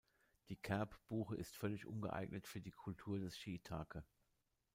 Die 0.49 0.55
Kerb-Buche 0.55 1.35
ist 1.35 1.55
völlig 1.55 1.85
ungeeignet 1.85 2.47
für 2.47 2.59
die 2.59 2.71
Kultur 2.71 3.19
des 3.19 3.37
Shiitake. 3.37 4.03